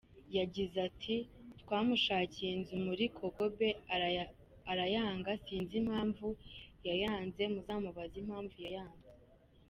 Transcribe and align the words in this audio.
Yagize 0.37 0.75
ati“Twamushakiye 0.89 2.49
inzu 2.57 2.75
muri 2.85 3.03
Kokobe 3.17 3.67
arayanga 4.75 5.31
sinzi 5.43 5.73
impamvu 5.81 6.27
yayanze 6.87 7.41
,muzamubaze 7.53 8.15
impamvu 8.23 8.55
yayanze. 8.65 9.09